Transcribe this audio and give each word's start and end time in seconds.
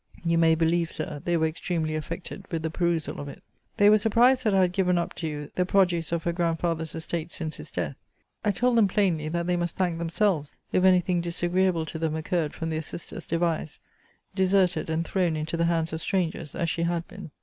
* 0.17 0.23
You 0.31 0.39
may 0.39 0.55
believe, 0.55 0.91
Sir, 0.91 1.21
they 1.25 1.37
were 1.37 1.45
extremely 1.45 1.93
affected 1.93 2.47
with 2.51 2.63
the 2.63 2.71
perusal 2.71 3.19
of 3.19 3.27
it. 3.27 3.37
* 3.37 3.37
See 3.37 3.37
Letter 3.37 3.37
XII. 3.37 3.49
of 3.53 3.53
this 3.53 3.71
volume. 3.71 3.73
They 3.77 3.89
were 3.91 3.97
surprised 4.35 4.43
that 4.45 4.53
I 4.55 4.61
had 4.61 4.71
given 4.73 4.97
up 4.97 5.13
to 5.13 5.27
you 5.27 5.51
the 5.53 5.63
produce 5.63 6.11
of 6.11 6.23
her 6.23 6.33
grandfather's 6.33 6.95
estate 6.95 7.31
since 7.31 7.57
his 7.57 7.69
death. 7.69 7.95
I 8.43 8.49
told 8.49 8.79
them 8.79 8.87
plainly 8.87 9.29
that 9.29 9.45
they 9.45 9.55
must 9.55 9.75
thank 9.77 9.99
themselves 9.99 10.55
if 10.71 10.83
any 10.83 11.01
thing 11.01 11.21
disagreeable 11.21 11.85
to 11.85 11.99
them 11.99 12.15
occurred 12.15 12.55
from 12.55 12.71
their 12.71 12.81
sister's 12.81 13.27
devise; 13.27 13.77
deserted, 14.33 14.89
and 14.89 15.05
thrown 15.05 15.35
into 15.35 15.55
the 15.55 15.65
hands 15.65 15.93
of 15.93 16.01
strangers, 16.01 16.55
as 16.55 16.67
she 16.67 16.81
had 16.81 17.07
been. 17.07 17.29